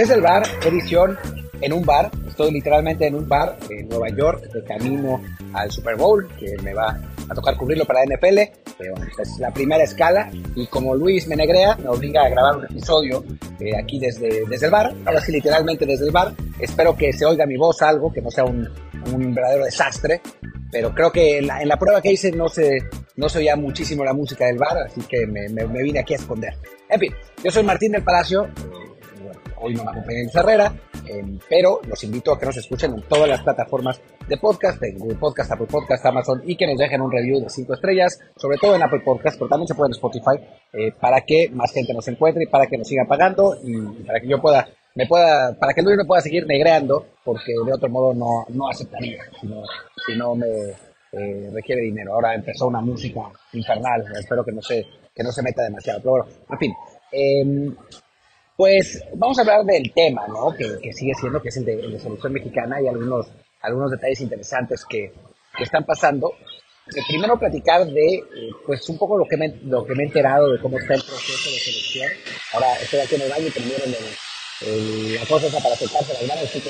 Desde 0.00 0.14
el 0.14 0.22
bar, 0.22 0.44
edición 0.64 1.18
en 1.60 1.74
un 1.74 1.84
bar. 1.84 2.10
Estoy 2.26 2.50
literalmente 2.52 3.06
en 3.06 3.16
un 3.16 3.28
bar 3.28 3.58
en 3.68 3.86
Nueva 3.86 4.08
York, 4.08 4.50
de 4.50 4.64
camino 4.64 5.20
al 5.52 5.70
Super 5.70 5.94
Bowl, 5.96 6.26
que 6.38 6.56
me 6.62 6.72
va 6.72 6.98
a 7.28 7.34
tocar 7.34 7.54
cubrirlo 7.58 7.84
para 7.84 8.00
la 8.06 8.16
NFL. 8.16 8.38
Pero 8.78 8.94
esta 8.96 9.22
es 9.24 9.38
la 9.38 9.50
primera 9.52 9.84
escala. 9.84 10.30
Y 10.56 10.66
como 10.68 10.94
Luis 10.94 11.28
Menegrea 11.28 11.76
me 11.76 11.88
obliga 11.88 12.24
a 12.24 12.30
grabar 12.30 12.56
un 12.56 12.64
episodio 12.64 13.22
eh, 13.60 13.76
aquí 13.76 13.98
desde, 13.98 14.46
desde 14.46 14.64
el 14.64 14.72
bar, 14.72 14.94
ahora 15.04 15.20
sí, 15.20 15.32
literalmente 15.32 15.84
desde 15.84 16.06
el 16.06 16.12
bar. 16.12 16.32
Espero 16.58 16.96
que 16.96 17.12
se 17.12 17.26
oiga 17.26 17.44
mi 17.44 17.58
voz 17.58 17.82
algo, 17.82 18.10
que 18.10 18.22
no 18.22 18.30
sea 18.30 18.44
un, 18.44 18.66
un 19.12 19.34
verdadero 19.34 19.66
desastre. 19.66 20.22
Pero 20.72 20.94
creo 20.94 21.12
que 21.12 21.40
en 21.40 21.46
la, 21.46 21.60
en 21.60 21.68
la, 21.68 21.78
prueba 21.78 22.00
que 22.00 22.10
hice 22.10 22.32
no 22.32 22.48
se, 22.48 22.78
no 23.16 23.28
se 23.28 23.40
oía 23.40 23.54
muchísimo 23.54 24.02
la 24.02 24.14
música 24.14 24.46
del 24.46 24.56
bar, 24.56 24.78
así 24.78 25.02
que 25.02 25.26
me, 25.26 25.50
me, 25.50 25.66
me 25.66 25.82
vine 25.82 25.98
aquí 25.98 26.14
a 26.14 26.16
esconder. 26.16 26.54
En 26.88 26.98
fin, 26.98 27.12
yo 27.44 27.50
soy 27.50 27.64
Martín 27.64 27.92
del 27.92 28.02
Palacio 28.02 28.48
hoy 29.60 29.74
no 29.74 29.84
me 29.84 29.90
acompaña 29.90 30.20
en 30.20 30.30
Herrera, 30.32 30.72
eh, 31.06 31.38
pero 31.48 31.80
los 31.86 32.02
invito 32.04 32.32
a 32.32 32.38
que 32.38 32.46
nos 32.46 32.56
escuchen 32.56 32.94
en 32.94 33.02
todas 33.02 33.28
las 33.28 33.42
plataformas 33.42 34.00
de 34.26 34.36
podcast, 34.36 34.82
en 34.82 34.98
Google 34.98 35.18
Podcast, 35.18 35.52
Apple 35.52 35.66
Podcast, 35.66 36.04
Amazon, 36.06 36.42
y 36.46 36.56
que 36.56 36.66
nos 36.66 36.78
dejen 36.78 37.00
un 37.00 37.12
review 37.12 37.40
de 37.40 37.48
5 37.48 37.74
estrellas, 37.74 38.18
sobre 38.36 38.58
todo 38.58 38.74
en 38.74 38.82
Apple 38.82 39.00
Podcast, 39.04 39.36
pero 39.38 39.48
también 39.48 39.68
se 39.68 39.74
puede 39.74 39.88
en 39.88 39.92
Spotify, 39.92 40.36
eh, 40.72 40.92
para 40.98 41.20
que 41.22 41.50
más 41.52 41.72
gente 41.72 41.92
nos 41.92 42.06
encuentre 42.08 42.44
y 42.44 42.46
para 42.46 42.66
que 42.66 42.78
nos 42.78 42.88
siga 42.88 43.04
pagando 43.06 43.56
y, 43.62 44.02
para 44.04 44.20
que 44.20 44.28
yo 44.28 44.40
pueda, 44.40 44.68
me 44.94 45.06
pueda, 45.06 45.54
para 45.58 45.74
que 45.74 45.82
Luis 45.82 45.96
me 45.96 46.04
pueda 46.04 46.22
seguir 46.22 46.46
negreando, 46.46 47.06
porque 47.24 47.52
de 47.64 47.72
otro 47.72 47.88
modo 47.88 48.14
no, 48.14 48.46
no 48.48 48.68
aceptaría, 48.68 49.22
si 49.40 50.16
no, 50.16 50.34
me 50.34 50.46
eh, 51.12 51.50
requiere 51.52 51.82
dinero. 51.82 52.14
Ahora 52.14 52.34
empezó 52.34 52.66
una 52.66 52.80
música 52.80 53.20
infernal, 53.52 54.04
espero 54.18 54.44
que 54.44 54.52
no 54.52 54.62
se, 54.62 54.86
que 55.14 55.22
no 55.22 55.32
se 55.32 55.42
meta 55.42 55.62
demasiado, 55.62 56.00
pero 56.00 56.10
bueno, 56.12 56.26
en 56.50 56.58
fin. 56.58 56.74
Eh, 57.12 57.74
pues 58.60 59.02
vamos 59.14 59.38
a 59.38 59.40
hablar 59.40 59.64
del 59.64 59.90
tema, 59.94 60.28
¿no? 60.28 60.54
Que, 60.54 60.78
que 60.82 60.92
sigue 60.92 61.14
siendo, 61.18 61.40
que 61.40 61.48
es 61.48 61.56
el 61.56 61.64
de, 61.64 61.80
el 61.80 61.92
de, 61.92 61.98
selección 61.98 62.30
mexicana 62.30 62.78
y 62.78 62.88
algunos, 62.88 63.28
algunos 63.62 63.90
detalles 63.90 64.20
interesantes 64.20 64.84
que, 64.86 65.14
que 65.56 65.64
están 65.64 65.86
pasando. 65.86 66.34
Eh, 66.94 67.00
primero 67.08 67.38
platicar 67.38 67.86
de, 67.86 68.16
eh, 68.16 68.50
pues 68.66 68.86
un 68.90 68.98
poco 68.98 69.16
lo 69.16 69.24
que, 69.24 69.38
me, 69.38 69.48
lo 69.64 69.86
que 69.86 69.94
me 69.94 70.02
he 70.02 70.06
enterado 70.08 70.52
de 70.52 70.60
cómo 70.60 70.76
está 70.76 70.92
el 70.92 71.00
proceso 71.00 71.50
de 71.50 71.56
selección. 71.56 72.10
Ahora 72.52 72.74
estoy 72.74 73.00
aquí 73.00 73.14
en 73.14 73.22
el 73.22 73.30
baño 73.30 73.46
y 73.46 73.50
primero 73.50 73.82
el, 74.66 75.14
la 75.14 75.24
cosa 75.24 75.58
para 75.58 75.74
acercarse 75.74 76.12
las 76.12 76.22
manos. 76.28 76.54
Estoy, 76.54 76.60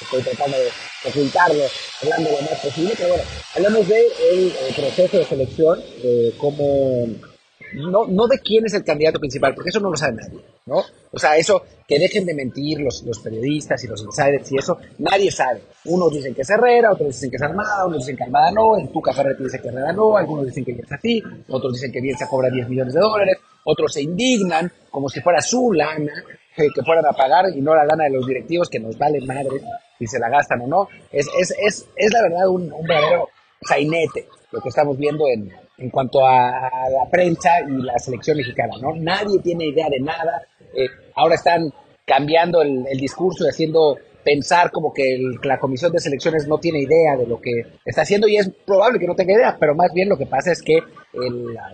estoy 0.00 0.22
tratando 0.22 0.56
de 0.56 0.70
ocultarlo, 1.06 1.64
hablando 2.00 2.30
lo 2.30 2.40
más 2.40 2.60
posible, 2.60 2.94
pero 2.96 3.08
bueno, 3.10 3.24
hablamos 3.56 3.88
del 3.88 4.08
de 4.08 4.72
proceso 4.74 5.18
de 5.18 5.24
selección, 5.26 5.80
de 6.02 6.32
cómo 6.38 7.33
no, 7.74 8.06
no 8.06 8.26
de 8.26 8.38
quién 8.38 8.64
es 8.66 8.74
el 8.74 8.84
candidato 8.84 9.18
principal, 9.18 9.54
porque 9.54 9.70
eso 9.70 9.80
no 9.80 9.90
lo 9.90 9.96
sabe 9.96 10.14
nadie, 10.14 10.40
¿no? 10.66 10.82
O 11.10 11.18
sea, 11.18 11.36
eso, 11.36 11.62
que 11.86 11.98
dejen 11.98 12.24
de 12.24 12.34
mentir 12.34 12.80
los, 12.80 13.02
los 13.02 13.18
periodistas 13.20 13.82
y 13.84 13.88
los 13.88 14.02
insiders 14.02 14.50
y 14.52 14.58
eso, 14.58 14.78
nadie 14.98 15.30
sabe. 15.30 15.62
Unos 15.86 16.12
dicen 16.12 16.34
que 16.34 16.42
es 16.42 16.50
Herrera, 16.50 16.92
otros 16.92 17.08
dicen 17.08 17.30
que 17.30 17.36
es 17.36 17.42
Armada, 17.42 17.86
unos 17.86 17.98
dicen 17.98 18.16
que 18.16 18.24
Armada 18.24 18.50
no, 18.52 18.78
en 18.78 18.90
tu 18.92 19.00
Ferretti 19.00 19.44
dice 19.44 19.60
que 19.60 19.68
Herrera 19.68 19.92
no, 19.92 20.16
algunos 20.16 20.46
dicen 20.46 20.64
que 20.64 20.72
Bielsa 20.72 20.98
sí, 21.00 21.22
otros 21.48 21.72
dicen 21.74 21.92
que 21.92 22.00
Bielsa 22.00 22.28
cobra 22.28 22.50
10 22.50 22.68
millones 22.68 22.94
de 22.94 23.00
dólares, 23.00 23.38
otros 23.64 23.92
se 23.92 24.02
indignan 24.02 24.70
como 24.90 25.08
si 25.08 25.20
fuera 25.20 25.40
su 25.40 25.72
lana, 25.72 26.12
eh, 26.56 26.68
que 26.72 26.82
fueran 26.82 27.06
a 27.06 27.12
pagar 27.12 27.46
y 27.54 27.60
no 27.60 27.74
la 27.74 27.84
lana 27.84 28.04
de 28.04 28.10
los 28.10 28.26
directivos 28.26 28.68
que 28.70 28.78
nos 28.78 28.96
vale 28.96 29.20
madre 29.26 29.60
si 29.98 30.06
se 30.06 30.18
la 30.18 30.28
gastan 30.28 30.60
o 30.62 30.66
no. 30.66 30.88
Es, 31.10 31.26
es, 31.38 31.54
es, 31.58 31.86
es 31.96 32.12
la 32.12 32.22
verdad 32.22 32.48
un, 32.48 32.72
un 32.72 32.86
verdadero 32.86 33.28
sainete 33.60 34.28
lo 34.52 34.60
que 34.60 34.68
estamos 34.68 34.96
viendo 34.96 35.26
en, 35.26 35.50
en 35.78 35.90
cuanto 35.90 36.24
a, 36.26 36.70
la 36.90 37.10
prensa 37.10 37.60
y 37.60 37.82
la 37.82 37.98
selección 37.98 38.36
mexicana, 38.36 38.74
¿no? 38.80 38.94
Nadie 38.94 39.40
tiene 39.40 39.66
idea 39.66 39.88
de 39.88 40.00
nada. 40.00 40.42
Eh, 40.74 40.88
ahora 41.14 41.34
están 41.34 41.72
cambiando 42.04 42.62
el, 42.62 42.84
discurso 42.98 43.44
y 43.44 43.48
haciendo 43.48 43.96
pensar 44.24 44.70
como 44.70 44.92
que 44.92 45.18
la 45.42 45.58
comisión 45.58 45.92
de 45.92 45.98
selecciones 45.98 46.46
no 46.48 46.58
tiene 46.58 46.80
idea 46.80 47.16
de 47.16 47.26
lo 47.26 47.40
que 47.40 47.50
está 47.84 48.02
haciendo 48.02 48.26
y 48.26 48.36
es 48.36 48.50
probable 48.64 48.98
que 48.98 49.06
no 49.06 49.14
tenga 49.14 49.34
idea, 49.34 49.56
pero 49.60 49.74
más 49.74 49.92
bien 49.92 50.08
lo 50.08 50.16
que 50.16 50.26
pasa 50.26 50.52
es 50.52 50.62
que 50.62 50.78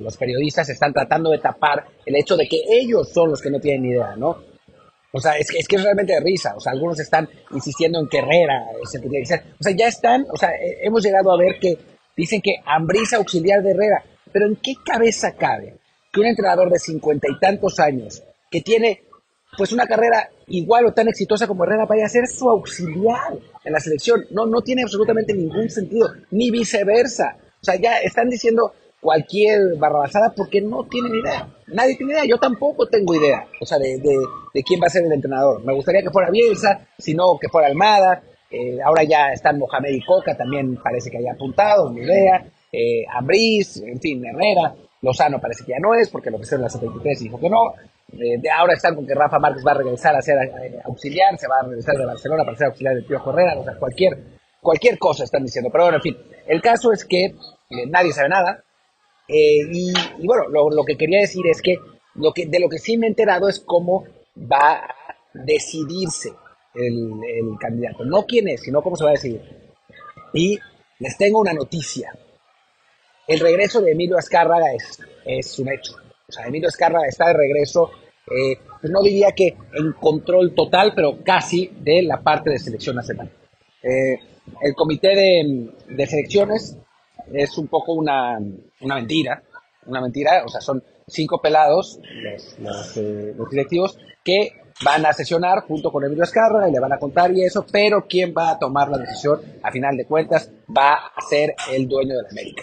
los 0.00 0.16
periodistas 0.16 0.68
están 0.68 0.92
tratando 0.92 1.30
de 1.30 1.38
tapar 1.38 1.84
el 2.04 2.16
hecho 2.16 2.36
de 2.36 2.48
que 2.48 2.58
ellos 2.68 3.08
son 3.12 3.30
los 3.30 3.40
que 3.40 3.50
no 3.50 3.60
tienen 3.60 3.92
idea, 3.92 4.16
¿no? 4.16 4.36
O 5.12 5.20
sea, 5.20 5.32
es 5.36 5.50
que, 5.50 5.58
es 5.58 5.66
que 5.66 5.76
es 5.76 5.82
realmente 5.82 6.12
de 6.12 6.20
risa. 6.20 6.54
O 6.56 6.60
sea, 6.60 6.72
algunos 6.72 6.98
están 7.00 7.28
insistiendo 7.52 7.98
en 7.98 8.08
Herrera 8.10 8.66
es 8.80 8.94
el 8.94 9.02
que 9.02 9.08
tiene 9.08 9.26
que. 9.26 9.34
O 9.34 9.62
sea, 9.62 9.74
ya 9.76 9.88
están, 9.88 10.24
o 10.32 10.36
sea, 10.36 10.50
hemos 10.82 11.02
llegado 11.02 11.32
a 11.32 11.36
ver 11.36 11.58
que 11.60 11.76
Dicen 12.20 12.42
que 12.42 12.56
Ambrisa 12.66 13.16
auxiliar 13.16 13.62
de 13.62 13.70
Herrera. 13.70 14.04
Pero 14.30 14.46
¿en 14.46 14.56
qué 14.56 14.74
cabeza 14.84 15.32
cabe 15.32 15.78
que 16.12 16.20
un 16.20 16.26
entrenador 16.26 16.70
de 16.70 16.78
cincuenta 16.78 17.26
y 17.30 17.38
tantos 17.38 17.80
años, 17.80 18.22
que 18.50 18.60
tiene 18.60 19.04
pues 19.56 19.72
una 19.72 19.86
carrera 19.86 20.28
igual 20.48 20.84
o 20.84 20.92
tan 20.92 21.08
exitosa 21.08 21.46
como 21.46 21.64
Herrera, 21.64 21.86
vaya 21.86 22.04
a 22.04 22.10
ser 22.10 22.26
su 22.26 22.48
auxiliar 22.50 23.38
en 23.64 23.72
la 23.72 23.80
selección? 23.80 24.26
No, 24.32 24.44
no 24.44 24.60
tiene 24.60 24.82
absolutamente 24.82 25.32
ningún 25.32 25.70
sentido, 25.70 26.12
ni 26.30 26.50
viceversa. 26.50 27.38
O 27.60 27.64
sea, 27.64 27.76
ya 27.76 27.98
están 28.00 28.28
diciendo 28.28 28.74
cualquier 29.00 29.78
barrabasada 29.78 30.34
porque 30.36 30.60
no 30.60 30.84
tienen 30.84 31.14
idea. 31.14 31.48
Nadie 31.68 31.96
tiene 31.96 32.12
idea, 32.12 32.24
yo 32.26 32.36
tampoco 32.36 32.86
tengo 32.86 33.14
idea, 33.14 33.46
o 33.60 33.64
sea, 33.64 33.78
de, 33.78 33.96
de, 33.96 34.18
de 34.52 34.62
quién 34.62 34.78
va 34.78 34.88
a 34.88 34.90
ser 34.90 35.04
el 35.06 35.12
entrenador. 35.12 35.64
Me 35.64 35.72
gustaría 35.72 36.02
que 36.02 36.10
fuera 36.10 36.30
Bielsa, 36.30 36.86
si 36.98 37.14
no, 37.14 37.38
que 37.40 37.48
fuera 37.48 37.68
Almada, 37.68 38.22
eh, 38.50 38.78
ahora 38.84 39.04
ya 39.04 39.32
están 39.32 39.58
Mohamed 39.58 39.90
y 39.90 40.04
Coca, 40.04 40.36
también 40.36 40.76
parece 40.76 41.10
que 41.10 41.18
haya 41.18 41.32
apuntado, 41.32 41.90
ni 41.92 42.02
idea. 42.02 42.44
Eh, 42.72 43.04
en 43.06 44.00
fin, 44.00 44.24
Herrera. 44.24 44.74
Lozano 45.02 45.40
parece 45.40 45.64
que 45.64 45.72
ya 45.72 45.78
no 45.80 45.94
es, 45.94 46.10
porque 46.10 46.30
lo 46.30 46.38
que 46.38 46.54
en 46.54 46.62
la 46.62 46.68
73 46.68 47.20
y 47.20 47.24
dijo 47.24 47.40
que 47.40 47.48
no. 47.48 47.72
Eh, 48.12 48.40
ahora 48.54 48.74
están 48.74 48.94
con 48.94 49.06
que 49.06 49.14
Rafa 49.14 49.38
Márquez 49.38 49.64
va 49.66 49.72
a 49.72 49.78
regresar 49.78 50.14
a 50.14 50.20
ser 50.20 50.36
eh, 50.36 50.78
auxiliar, 50.84 51.38
se 51.38 51.48
va 51.48 51.60
a 51.60 51.66
regresar 51.66 51.96
de 51.96 52.04
Barcelona 52.04 52.44
para 52.44 52.56
ser 52.56 52.66
auxiliar 52.66 52.94
de 52.94 53.02
Pío 53.02 53.22
Herrera, 53.24 53.58
o 53.58 53.64
sea, 53.64 53.76
cualquier, 53.78 54.18
cualquier 54.60 54.98
cosa 54.98 55.24
están 55.24 55.44
diciendo. 55.44 55.70
Pero 55.72 55.84
bueno, 55.84 55.98
en 55.98 56.02
fin, 56.02 56.16
el 56.46 56.60
caso 56.60 56.92
es 56.92 57.04
que 57.04 57.24
eh, 57.24 57.86
nadie 57.88 58.12
sabe 58.12 58.28
nada. 58.28 58.62
Y, 59.32 59.92
y, 60.18 60.26
bueno, 60.26 60.48
lo, 60.48 60.70
lo, 60.70 60.84
que 60.84 60.96
quería 60.96 61.20
decir 61.20 61.46
es 61.46 61.62
que, 61.62 61.76
lo 62.16 62.32
que 62.32 62.46
de 62.46 62.58
lo 62.58 62.68
que 62.68 62.78
sí 62.78 62.98
me 62.98 63.06
he 63.06 63.10
enterado 63.10 63.48
es 63.48 63.60
cómo 63.60 64.04
va 64.36 64.72
a 64.72 64.94
decidirse 65.32 66.30
el, 66.74 67.58
candidato. 67.58 68.04
No 68.04 68.24
quién 68.26 68.48
es, 68.48 68.62
sino 68.62 68.82
cómo 68.82 68.96
se 68.96 69.04
va 69.04 69.10
a 69.10 69.14
decidir. 69.14 69.42
Y 70.32 70.58
les 70.98 71.16
tengo 71.16 71.40
una 71.40 71.52
noticia. 71.52 72.12
El 73.26 73.40
regreso 73.40 73.80
de 73.80 73.92
Emilio 73.92 74.18
Azcárraga 74.18 74.72
es, 74.74 75.00
es 75.24 75.58
un 75.58 75.72
hecho. 75.72 75.94
O 76.28 76.32
sea, 76.32 76.46
Emilio 76.46 76.68
Azcárraga 76.68 77.06
está 77.08 77.28
de 77.28 77.34
regreso, 77.34 77.90
eh, 78.26 78.58
pues 78.80 78.92
no 78.92 79.02
diría 79.02 79.32
que 79.32 79.56
en 79.74 79.92
control 79.92 80.54
total, 80.54 80.92
pero 80.94 81.22
casi 81.24 81.70
de 81.80 82.02
la 82.02 82.22
parte 82.22 82.50
de 82.50 82.58
selección 82.58 82.96
nacional. 82.96 83.30
Eh, 83.82 84.18
el 84.62 84.74
comité 84.74 85.08
de, 85.08 85.70
de, 85.88 86.06
selecciones 86.06 86.76
es 87.32 87.56
un 87.58 87.68
poco 87.68 87.92
una, 87.92 88.38
una, 88.80 88.94
mentira, 88.96 89.42
una 89.86 90.00
mentira, 90.00 90.42
o 90.44 90.48
sea, 90.48 90.60
son 90.60 90.82
cinco 91.06 91.40
pelados, 91.40 92.00
los, 92.22 92.58
los, 92.58 92.96
eh, 92.96 93.34
los 93.36 93.50
directivos, 93.50 93.98
que 94.24 94.59
van 94.84 95.04
a 95.06 95.12
sesionar 95.12 95.60
junto 95.66 95.90
con 95.90 96.04
Emilio 96.04 96.24
Azcárraga 96.24 96.68
y 96.68 96.72
le 96.72 96.80
van 96.80 96.92
a 96.92 96.98
contar 96.98 97.32
y 97.32 97.44
eso, 97.44 97.66
pero 97.70 98.06
quien 98.06 98.32
va 98.36 98.50
a 98.50 98.58
tomar 98.58 98.88
la 98.88 98.98
decisión, 98.98 99.40
a 99.62 99.70
final 99.70 99.96
de 99.96 100.06
cuentas, 100.06 100.50
va 100.76 100.94
a 101.14 101.20
ser 101.28 101.54
el 101.72 101.86
dueño 101.86 102.16
de 102.16 102.22
la 102.22 102.28
América. 102.30 102.62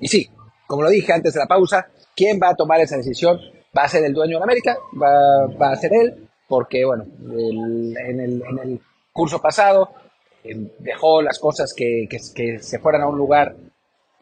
Y 0.00 0.08
sí, 0.08 0.28
como 0.66 0.82
lo 0.82 0.90
dije 0.90 1.12
antes 1.12 1.34
de 1.34 1.40
la 1.40 1.46
pausa, 1.46 1.86
¿quién 2.16 2.40
va 2.42 2.50
a 2.50 2.56
tomar 2.56 2.80
esa 2.80 2.96
decisión? 2.96 3.38
Va 3.76 3.84
a 3.84 3.88
ser 3.88 4.04
el 4.04 4.12
dueño 4.12 4.36
de 4.36 4.40
la 4.40 4.44
América, 4.44 4.76
va, 5.00 5.70
a 5.70 5.76
ser 5.76 5.92
él, 5.94 6.28
porque, 6.48 6.84
bueno, 6.84 7.04
en, 7.04 8.20
el, 8.20 8.80
curso 9.12 9.40
pasado 9.40 9.90
eh, 10.42 10.54
dejó 10.78 11.22
las 11.22 11.38
cosas 11.38 11.72
que, 11.76 12.08
se 12.60 12.78
fueran 12.80 13.02
a 13.02 13.08
un 13.08 13.16
lugar 13.16 13.54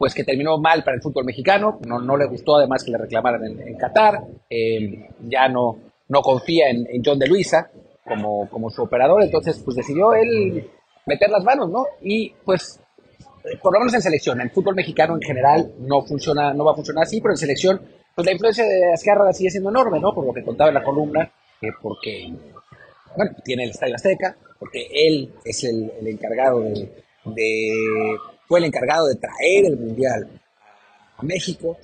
pues 0.01 0.15
que 0.15 0.23
terminó 0.23 0.57
mal 0.57 0.83
para 0.83 0.95
el 0.95 1.01
fútbol 1.03 1.25
mexicano, 1.25 1.77
no, 1.85 1.99
no 1.99 2.17
le 2.17 2.25
gustó 2.25 2.55
además 2.55 2.83
que 2.83 2.89
le 2.89 2.97
reclamaran 2.97 3.45
en, 3.45 3.77
Qatar, 3.77 4.23
eh, 4.49 5.09
ya 5.29 5.47
no, 5.47 5.77
no 6.07 6.21
confía 6.23 6.71
en, 6.71 7.03
John 7.05 7.19
de 7.19 7.27
Luisa 7.27 7.69
como, 8.03 8.49
como 8.49 8.71
su 8.71 8.81
operador, 8.81 9.21
entonces 9.21 9.61
pues 9.63 9.77
decidió 9.77 10.15
él 10.15 10.67
meter 11.05 11.29
las 11.29 11.43
manos, 11.43 11.69
¿no? 11.69 11.85
Y 12.01 12.31
pues 12.43 12.79
por 13.61 13.73
lo 13.73 13.79
menos 13.79 13.93
en 13.93 14.01
selección, 14.01 14.41
en 14.41 14.49
fútbol 14.49 14.73
mexicano 14.73 15.13
en 15.13 15.21
general 15.21 15.71
no 15.77 16.01
funciona, 16.01 16.51
no 16.51 16.65
va 16.65 16.71
a 16.71 16.75
funcionar 16.75 17.03
así, 17.03 17.21
pero 17.21 17.33
en 17.33 17.37
selección, 17.37 17.79
pues 18.15 18.25
la 18.25 18.31
influencia 18.31 18.65
de 18.65 18.93
Azcárraga 18.93 19.33
sigue 19.33 19.51
siendo 19.51 19.69
enorme, 19.69 19.99
¿no? 19.99 20.15
Por 20.15 20.25
lo 20.25 20.33
que 20.33 20.43
contaba 20.43 20.71
en 20.71 20.77
la 20.77 20.83
columna, 20.83 21.31
porque, 21.79 22.33
bueno, 23.15 23.33
tiene 23.45 23.65
el 23.65 23.69
Estadio 23.69 23.93
Azteca, 23.93 24.35
porque 24.57 24.87
él 24.91 25.31
es 25.45 25.63
el, 25.63 25.91
encargado 26.07 26.59
de, 27.25 28.17
fue 28.51 28.59
el 28.59 28.65
encargado 28.65 29.07
de 29.07 29.15
traer 29.15 29.65
el 29.65 29.77
Mundial 29.77 30.27
a 31.15 31.23
México, 31.23 31.77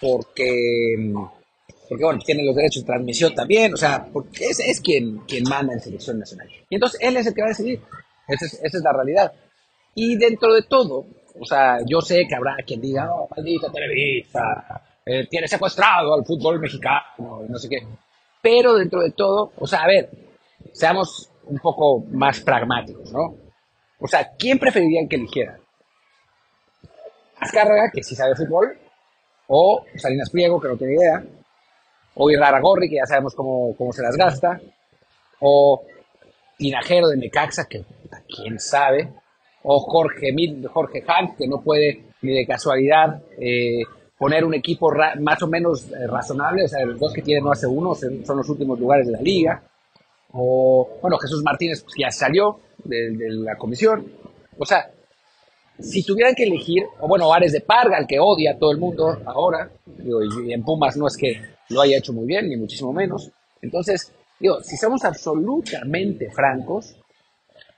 porque, 0.00 1.12
porque 1.88 2.04
bueno, 2.04 2.20
tiene 2.24 2.44
los 2.44 2.54
derechos 2.54 2.84
de 2.84 2.86
transmisión 2.86 3.34
también, 3.34 3.74
o 3.74 3.76
sea, 3.76 4.06
porque 4.12 4.44
es, 4.44 4.60
es 4.60 4.80
quien, 4.80 5.18
quien 5.26 5.42
manda 5.50 5.72
en 5.72 5.80
selección 5.80 6.20
nacional. 6.20 6.46
Y 6.70 6.76
entonces 6.76 7.00
él 7.02 7.16
es 7.16 7.26
el 7.26 7.34
que 7.34 7.40
va 7.40 7.48
a 7.48 7.48
decidir, 7.48 7.80
esa 8.28 8.46
es, 8.46 8.54
esa 8.54 8.78
es 8.78 8.84
la 8.84 8.92
realidad. 8.92 9.32
Y 9.96 10.14
dentro 10.14 10.54
de 10.54 10.62
todo, 10.62 11.06
o 11.40 11.44
sea, 11.44 11.78
yo 11.84 12.00
sé 12.00 12.24
que 12.28 12.36
habrá 12.36 12.54
quien 12.64 12.80
diga, 12.80 13.12
oh, 13.12 13.28
maldita 13.36 13.72
Televisa, 13.72 14.80
eh, 15.04 15.26
tiene 15.28 15.48
secuestrado 15.48 16.14
al 16.14 16.24
fútbol 16.24 16.60
mexicano, 16.60 17.42
no 17.48 17.58
sé 17.58 17.68
qué. 17.68 17.84
Pero 18.40 18.74
dentro 18.74 19.00
de 19.02 19.10
todo, 19.10 19.50
o 19.58 19.66
sea, 19.66 19.80
a 19.82 19.88
ver, 19.88 20.08
seamos 20.72 21.28
un 21.46 21.58
poco 21.58 22.04
más 22.12 22.38
pragmáticos, 22.42 23.12
¿no? 23.12 23.34
O 23.98 24.06
sea, 24.06 24.30
¿quién 24.38 24.60
preferirían 24.60 25.08
que 25.08 25.16
eligiera? 25.16 25.58
Azcárraga, 27.42 27.90
que 27.92 28.02
sí 28.02 28.14
sabe 28.14 28.34
fútbol, 28.36 28.78
o 29.48 29.84
Salinas 29.96 30.30
Pliego, 30.30 30.60
que 30.60 30.68
no 30.68 30.76
tiene 30.76 30.94
idea, 30.94 31.24
o 32.14 32.28
Gorri, 32.60 32.88
que 32.88 32.96
ya 32.96 33.06
sabemos 33.06 33.34
cómo, 33.34 33.74
cómo 33.76 33.92
se 33.92 34.02
las 34.02 34.16
gasta, 34.16 34.60
o 35.40 35.82
Tinajero 36.56 37.08
de 37.08 37.16
Necaxa, 37.16 37.66
que 37.68 37.84
quién 38.28 38.58
sabe, 38.58 39.12
o 39.64 39.78
Jorge, 39.80 40.34
Jorge 40.72 41.02
Hank, 41.02 41.36
que 41.36 41.48
no 41.48 41.60
puede 41.60 42.04
ni 42.22 42.34
de 42.34 42.46
casualidad 42.46 43.20
eh, 43.38 43.82
poner 44.16 44.44
un 44.44 44.54
equipo 44.54 44.92
más 45.20 45.42
o 45.42 45.48
menos 45.48 45.90
eh, 45.90 46.06
razonable, 46.06 46.64
o 46.64 46.68
sea, 46.68 46.84
los 46.84 47.00
dos 47.00 47.12
que 47.12 47.22
tienen 47.22 47.44
no 47.44 47.50
hace 47.50 47.66
uno 47.66 47.94
son 47.94 48.36
los 48.36 48.48
últimos 48.48 48.78
lugares 48.78 49.06
de 49.06 49.12
la 49.12 49.20
liga, 49.20 49.62
o 50.32 50.98
bueno, 51.02 51.18
Jesús 51.18 51.42
Martínez 51.42 51.82
pues, 51.82 51.94
ya 51.98 52.10
salió 52.10 52.60
de, 52.84 53.10
de 53.10 53.30
la 53.30 53.56
comisión, 53.56 54.06
o 54.56 54.64
sea, 54.64 54.90
si 55.78 56.04
tuvieran 56.04 56.34
que 56.34 56.44
elegir, 56.44 56.84
o 57.00 57.08
bueno, 57.08 57.32
Ares 57.32 57.52
de 57.52 57.60
Parga, 57.60 57.98
el 57.98 58.06
que 58.06 58.20
odia 58.20 58.52
a 58.52 58.58
todo 58.58 58.72
el 58.72 58.78
mundo 58.78 59.18
ahora, 59.26 59.70
y 60.04 60.52
en 60.52 60.62
Pumas 60.64 60.96
no 60.96 61.06
es 61.06 61.16
que 61.16 61.40
lo 61.70 61.80
haya 61.80 61.98
hecho 61.98 62.12
muy 62.12 62.26
bien, 62.26 62.48
ni 62.48 62.56
muchísimo 62.56 62.92
menos. 62.92 63.30
Entonces, 63.60 64.12
digo, 64.38 64.60
si 64.62 64.76
somos 64.76 65.04
absolutamente 65.04 66.30
francos, 66.30 66.96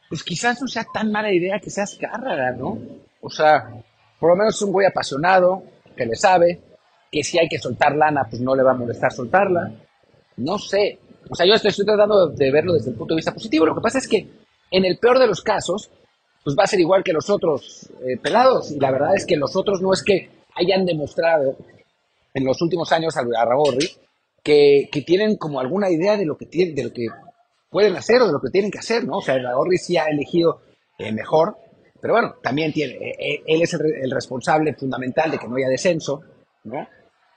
pues 0.08 0.23
quizás 0.23 0.61
no 0.61 0.69
sea 0.69 0.85
tan 0.93 1.11
mala 1.11 1.32
idea 1.32 1.58
que 1.61 1.70
seas 1.70 1.96
Cárraga, 1.96 2.52
¿no? 2.52 2.79
O 3.20 3.31
sea, 3.31 3.70
por 4.19 4.31
lo 4.31 4.37
menos 4.37 4.55
es 4.55 4.62
un 4.62 4.73
güey 4.73 4.87
apasionado, 4.87 5.62
que 5.96 6.06
le 6.06 6.17
sabe, 6.17 6.61
que 7.11 7.23
si 7.23 7.38
hay 7.38 7.49
que 7.49 7.58
soltar 7.58 7.94
lana, 7.96 8.26
pues 8.29 8.43
no 8.43 8.55
le 8.55 8.62
va 8.62 8.73
a 8.73 8.76
molestar 8.76 9.12
soltarla. 9.12 9.73
No 10.37 10.58
sé. 10.58 10.99
O 11.31 11.35
sea, 11.35 11.46
yo 11.46 11.55
estoy 11.55 11.87
tratando 11.87 12.29
de 12.29 12.50
verlo 12.50 12.75
desde 12.75 12.91
el 12.91 12.96
punto 12.96 13.14
de 13.14 13.19
vista 13.19 13.32
positivo. 13.32 13.67
Lo 13.67 13.75
que 13.75 13.81
pasa 13.81 13.99
es 13.99 14.08
que 14.08 14.29
en 14.70 14.85
el 14.85 14.99
peor 14.99 15.19
de 15.19 15.26
los 15.26 15.41
casos, 15.43 15.91
pues 16.44 16.56
va 16.56 16.64
a 16.64 16.69
ser 16.69 16.79
igual 16.81 17.02
que 17.02 17.14
los 17.14 17.31
otros 17.31 17.88
eh, 18.06 18.19
pelados. 18.23 18.70
Y 18.70 18.79
la 18.79 18.91
verdad 18.91 19.17
es 19.17 19.25
que 19.25 19.37
los 19.37 19.56
otros 19.56 19.81
no 19.81 19.93
es 19.93 20.02
que 20.02 20.29
hayan 20.55 20.85
demostrado 20.85 21.56
en 22.35 22.44
los 22.44 22.61
últimos 22.61 22.93
años 22.93 23.17
a, 23.17 23.23
Raborri 23.44 23.88
que, 24.43 24.88
que, 24.93 25.00
tienen 25.00 25.37
como 25.37 25.58
alguna 25.58 25.91
idea 25.91 26.17
de 26.19 26.26
lo 26.26 26.37
que 26.37 26.46
tienen, 26.46 26.75
de 26.75 26.85
lo 26.85 26.93
que 26.93 27.06
pueden 27.70 27.96
hacer 27.96 28.20
o 28.20 28.26
de 28.26 28.32
lo 28.32 28.41
que 28.41 28.50
tienen 28.50 28.70
que 28.70 28.79
hacer, 28.79 29.05
¿no? 29.05 29.19
O 29.19 29.23
sea, 29.23 29.38
Raborri 29.38 29.79
sí 29.79 29.96
ha 29.96 30.05
elegido 30.05 30.61
eh, 30.99 31.12
mejor, 31.12 31.56
pero 32.00 32.14
bueno, 32.14 32.35
también 32.43 32.73
tiene, 32.73 32.94
eh, 32.94 33.43
él 33.46 33.62
es 33.62 33.73
el, 33.73 34.11
responsable 34.11 34.75
fundamental 34.75 35.31
de 35.31 35.38
que 35.38 35.49
no 35.49 35.56
haya 35.56 35.69
descenso, 35.69 36.20
¿no? 36.64 36.87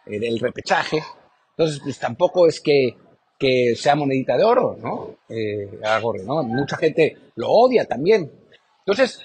del 0.05 0.39
repechaje. 0.39 1.03
Entonces, 1.51 1.81
pues 1.83 1.99
tampoco 1.99 2.47
es 2.47 2.61
que, 2.61 2.95
que 3.37 3.75
sea 3.75 3.95
monedita 3.95 4.37
de 4.37 4.43
oro, 4.45 4.77
¿no? 4.81 5.17
¿no? 6.23 6.43
Mucha 6.43 6.77
gente 6.77 7.17
lo 7.35 7.49
odia 7.49 7.85
también, 7.85 8.31
entonces, 8.87 9.19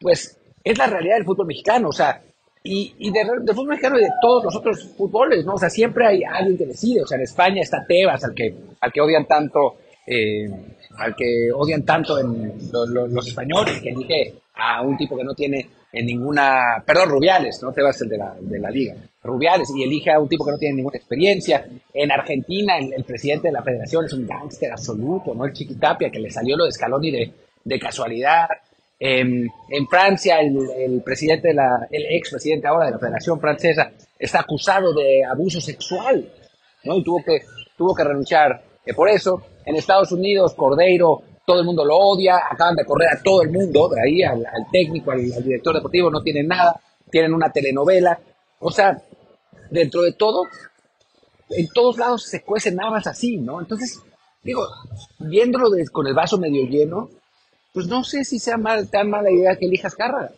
pues 0.00 0.38
es 0.64 0.78
la 0.78 0.86
realidad 0.86 1.16
del 1.16 1.26
fútbol 1.26 1.46
mexicano, 1.46 1.90
o 1.90 1.92
sea, 1.92 2.22
y, 2.64 2.94
y 2.98 3.12
del 3.12 3.26
fútbol 3.54 3.68
mexicano 3.68 3.98
y 3.98 4.04
de 4.04 4.10
todos 4.22 4.44
los 4.44 4.56
otros 4.56 4.88
fútboles, 4.96 5.44
¿no? 5.44 5.54
O 5.54 5.58
sea, 5.58 5.68
siempre 5.68 6.06
hay 6.06 6.22
alguien 6.24 6.56
que 6.56 6.64
decide, 6.64 7.02
o 7.02 7.06
sea, 7.06 7.18
en 7.18 7.24
España 7.24 7.60
está 7.60 7.84
Tebas, 7.86 8.24
al 8.24 8.34
que, 8.34 8.54
al 8.80 8.90
que 8.90 9.00
odian 9.02 9.26
tanto, 9.26 9.76
eh, 10.06 10.48
al 10.96 11.14
que 11.14 11.50
odian 11.54 11.84
tanto 11.84 12.18
en 12.18 12.54
los, 12.72 13.28
españoles, 13.28 13.82
que 13.82 13.90
elige 13.90 14.34
a 14.54 14.80
un 14.80 14.96
tipo 14.96 15.14
que 15.14 15.24
no 15.24 15.34
tiene 15.34 15.68
en 15.92 16.06
ninguna, 16.06 16.82
perdón, 16.86 17.10
Rubiales, 17.10 17.60
¿no? 17.62 17.70
Tebas 17.70 18.00
el 18.00 18.08
de 18.08 18.16
la, 18.16 18.34
de 18.40 18.58
la 18.58 18.70
liga, 18.70 18.94
Rubiales, 19.22 19.68
y 19.76 19.82
elige 19.82 20.10
a 20.10 20.18
un 20.18 20.28
tipo 20.28 20.46
que 20.46 20.52
no 20.52 20.58
tiene 20.58 20.76
ninguna 20.76 20.96
experiencia. 20.96 21.66
En 21.92 22.10
Argentina, 22.10 22.78
el, 22.78 23.04
presidente 23.04 23.48
de 23.48 23.52
la 23.52 23.62
federación 23.62 24.06
es 24.06 24.14
un 24.14 24.26
gángster 24.26 24.72
absoluto, 24.72 25.34
¿no? 25.34 25.44
El 25.44 25.52
Chiquitapia, 25.52 26.10
que 26.10 26.18
le 26.18 26.30
salió 26.30 26.56
lo 26.56 26.64
de 26.64 26.72
Scaloni 26.72 27.10
de, 27.10 27.30
de 27.62 27.78
casualidad. 27.78 28.48
En, 29.04 29.88
Francia, 29.90 30.38
el, 30.38 30.54
de 30.54 31.02
ex 32.10 32.30
presidente 32.30 32.68
ahora 32.68 32.86
de 32.86 32.92
la 32.92 32.98
Federación 33.00 33.40
Francesa 33.40 33.90
está 34.16 34.40
acusado 34.40 34.94
de 34.94 35.24
abuso 35.24 35.60
sexual, 35.60 36.32
¿no? 36.84 36.98
Y 36.98 37.02
tuvo 37.02 37.20
que, 37.24 37.42
tuvo 37.76 37.96
que 37.96 38.04
renunciar 38.04 38.62
eh, 38.86 38.94
por 38.94 39.08
eso. 39.08 39.42
En 39.66 39.74
Estados 39.74 40.12
Unidos, 40.12 40.54
Cordeiro, 40.54 41.20
todo 41.44 41.58
el 41.58 41.66
mundo 41.66 41.84
lo 41.84 41.96
odia, 41.96 42.42
acaban 42.48 42.76
de 42.76 42.84
correr 42.84 43.08
a 43.08 43.20
todo 43.20 43.42
el 43.42 43.50
mundo, 43.50 43.88
de 43.88 44.00
ahí 44.00 44.22
al, 44.22 44.46
técnico, 44.70 45.10
al, 45.10 45.20
director 45.20 45.74
deportivo, 45.74 46.08
no 46.08 46.22
tienen 46.22 46.46
nada, 46.46 46.80
tienen 47.10 47.34
una 47.34 47.50
telenovela. 47.50 48.20
O 48.60 48.70
sea, 48.70 49.02
dentro 49.68 50.02
de 50.02 50.12
todo, 50.12 50.44
en 51.50 51.66
todos 51.74 51.98
lados 51.98 52.22
se 52.22 52.44
cuecen 52.44 52.76
más 52.76 53.08
así, 53.08 53.38
¿no? 53.38 53.60
Entonces, 53.60 54.00
digo, 54.44 54.64
viéndolo 55.18 55.70
con 55.90 56.06
el 56.06 56.14
vaso 56.14 56.38
medio 56.38 56.64
lleno, 56.68 57.10
pues 57.72 57.86
no 57.86 58.04
sé 58.04 58.24
si 58.24 58.38
sea 58.38 58.56
mal, 58.56 58.88
tan 58.88 59.08
mala 59.10 59.30
idea 59.30 59.56
que 59.56 59.66
elijas 59.66 59.94
Cárraga. 59.94 60.30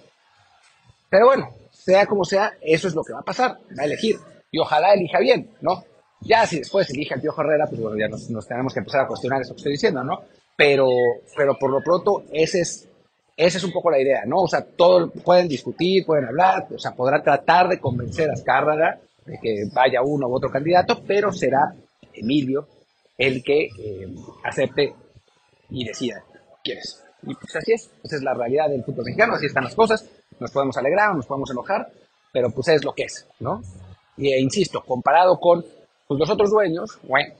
Pero 1.10 1.26
bueno, 1.26 1.50
sea 1.70 2.06
como 2.06 2.24
sea, 2.24 2.54
eso 2.60 2.88
es 2.88 2.94
lo 2.94 3.02
que 3.02 3.12
va 3.12 3.20
a 3.20 3.24
pasar, 3.24 3.58
va 3.76 3.82
a 3.82 3.86
elegir. 3.86 4.16
Y 4.50 4.58
ojalá 4.58 4.94
elija 4.94 5.18
bien, 5.18 5.50
¿no? 5.60 5.84
Ya 6.20 6.46
si 6.46 6.58
después 6.58 6.88
elige 6.90 7.14
al 7.14 7.20
Piojo 7.20 7.42
Herrera, 7.42 7.66
pues 7.68 7.80
bueno, 7.80 7.98
ya 7.98 8.08
nos, 8.08 8.46
tenemos 8.46 8.72
que 8.72 8.80
empezar 8.80 9.02
a 9.02 9.06
cuestionar 9.06 9.42
eso 9.42 9.52
que 9.52 9.58
estoy 9.58 9.72
diciendo, 9.72 10.02
¿no? 10.02 10.22
Pero, 10.56 10.88
pero 11.36 11.58
por 11.58 11.70
lo 11.70 11.82
pronto, 11.82 12.24
ese 12.32 12.60
es, 12.60 12.88
esa 13.36 13.58
es 13.58 13.64
un 13.64 13.72
poco 13.72 13.90
la 13.90 14.00
idea, 14.00 14.24
¿no? 14.24 14.42
O 14.42 14.48
sea, 14.48 14.64
todo, 14.64 15.10
pueden 15.10 15.48
discutir, 15.48 16.06
pueden 16.06 16.26
hablar, 16.26 16.66
o 16.74 16.78
sea, 16.78 16.92
podrán 16.92 17.22
tratar 17.22 17.68
de 17.68 17.80
convencer 17.80 18.30
a 18.30 18.34
Azcárraga 18.34 19.00
de 19.26 19.38
que 19.42 19.64
vaya 19.72 20.02
uno 20.02 20.28
u 20.28 20.34
otro 20.34 20.50
candidato, 20.50 21.02
pero 21.06 21.32
será 21.32 21.74
Emilio 22.12 22.68
el 23.18 23.42
que 23.42 23.64
eh, 23.66 24.14
acepte 24.44 24.94
y 25.70 25.84
decida 25.84 26.22
quién 26.62 26.78
es. 26.78 27.03
Y 27.26 27.34
pues 27.34 27.56
así 27.56 27.72
es, 27.72 27.90
esa 28.02 28.16
es 28.16 28.22
la 28.22 28.34
realidad 28.34 28.68
del 28.68 28.84
fútbol 28.84 29.04
mexicano, 29.04 29.34
así 29.34 29.46
están 29.46 29.64
las 29.64 29.74
cosas, 29.74 30.08
nos 30.38 30.50
podemos 30.50 30.76
alegrar, 30.76 31.14
nos 31.14 31.26
podemos 31.26 31.50
enojar, 31.50 31.90
pero 32.32 32.50
pues 32.50 32.68
es 32.68 32.84
lo 32.84 32.92
que 32.92 33.04
es, 33.04 33.26
¿no? 33.40 33.62
Y 34.16 34.32
e, 34.32 34.40
insisto, 34.40 34.82
comparado 34.82 35.38
con 35.38 35.64
pues, 36.06 36.20
los 36.20 36.30
otros 36.30 36.50
dueños, 36.50 36.98
bueno, 37.02 37.34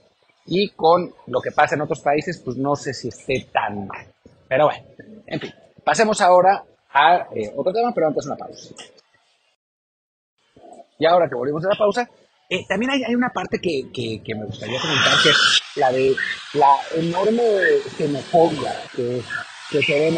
y 0.47 0.71
con 0.71 1.13
lo 1.27 1.41
que 1.41 1.51
pasa 1.51 1.75
en 1.75 1.83
otros 1.83 2.01
países, 2.01 2.39
pues 2.39 2.57
no 2.57 2.77
sé 2.77 2.93
si 2.93 3.09
esté 3.09 3.49
tan 3.53 3.87
mal. 3.87 4.07
Pero 4.49 4.67
bueno, 4.67 4.85
en 5.27 5.41
fin, 5.41 5.55
pasemos 5.83 6.21
ahora 6.21 6.65
a 6.93 7.29
eh, 7.35 7.53
otro 7.57 7.73
tema, 7.73 7.93
pero 7.95 8.09
antes 8.09 8.27
una 8.27 8.37
pausa. 8.37 8.75
Y 10.99 11.07
ahora 11.07 11.29
que 11.29 11.35
volvemos 11.35 11.65
a 11.65 11.69
la 11.69 11.77
pausa, 11.77 12.09
eh, 12.49 12.65
también 12.69 12.93
hay, 12.93 13.05
hay, 13.05 13.15
una 13.15 13.31
parte 13.31 13.59
que, 13.59 13.91
que, 13.93 14.35
me 14.35 14.45
gustaría 14.45 14.81
comentar, 14.81 15.15
que 15.23 15.31
es 15.31 15.63
la 15.77 15.91
de 15.91 16.15
la 16.53 16.77
enorme 16.95 17.43
xenofobia 17.97 18.73
que 18.95 19.23
que 19.79 19.83
se 19.83 19.99
ve 19.99 20.09
en 20.09 20.17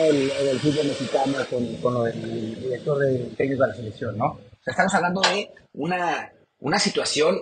el, 0.48 0.60
fútbol 0.60 0.86
mexicano 0.86 1.34
con, 1.48 1.76
con 1.76 2.06
el 2.06 2.60
director 2.60 2.98
de 2.98 3.18
técnico 3.36 3.62
de 3.62 3.68
la 3.68 3.74
selección, 3.74 4.18
¿no? 4.18 4.26
O 4.26 4.38
sea, 4.62 4.72
estamos 4.72 4.94
hablando 4.94 5.20
de 5.22 5.50
una, 5.74 6.32
una 6.60 6.78
situación, 6.78 7.40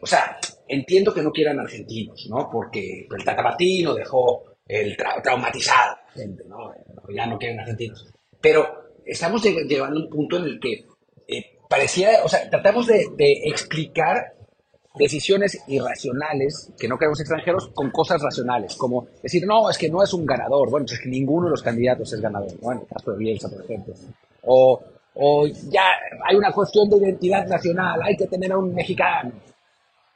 o 0.00 0.06
sea, 0.06 0.38
entiendo 0.68 1.12
que 1.12 1.22
no 1.22 1.32
quieran 1.32 1.60
argentinos, 1.60 2.26
¿no? 2.30 2.48
Porque 2.50 3.06
el 3.10 3.24
Tata 3.24 3.42
Martino 3.42 3.94
dejó 3.94 4.44
el 4.66 4.96
traumatizado, 5.22 5.96
gente, 6.14 6.44
¿no? 6.46 6.72
Ya 7.14 7.26
no 7.26 7.38
quieren 7.38 7.60
argentinos. 7.60 8.06
Pero 8.40 8.92
estamos 9.04 9.42
llegando 9.42 9.98
a 9.98 10.04
un 10.04 10.08
punto 10.08 10.38
en 10.38 10.44
el 10.44 10.60
que 10.60 10.86
eh, 11.28 11.58
parecía, 11.68 12.24
o 12.24 12.28
sea, 12.28 12.48
tratamos 12.48 12.86
de, 12.86 13.06
explicar 13.44 14.34
decisiones 14.94 15.58
irracionales 15.66 16.70
que 16.78 16.86
no 16.86 16.96
queremos 16.96 17.20
extranjeros 17.20 17.68
con 17.74 17.90
cosas 17.90 18.22
racionales, 18.22 18.76
como 18.76 19.08
decir, 19.22 19.44
no, 19.46 19.68
es 19.68 19.76
que 19.76 19.90
no 19.90 20.02
es 20.02 20.12
un 20.14 20.24
ganador, 20.24 20.70
bueno, 20.70 20.86
es 20.88 21.00
que 21.00 21.08
ninguno 21.08 21.46
de 21.46 21.50
los 21.50 21.62
candidatos 21.62 22.12
es 22.12 22.20
ganador, 22.20 22.52
bueno, 22.60 22.82
el 22.82 22.86
caso 22.86 23.12
de 23.12 23.18
Bielsa, 23.18 23.48
por 23.48 23.64
ejemplo, 23.64 23.94
o, 24.42 24.80
o 25.14 25.46
ya 25.46 25.82
hay 26.24 26.36
una 26.36 26.52
cuestión 26.52 26.88
de 26.88 26.98
identidad 26.98 27.46
nacional, 27.46 28.00
hay 28.02 28.16
que 28.16 28.26
tener 28.26 28.52
a 28.52 28.58
un 28.58 28.72
mexicano, 28.72 29.32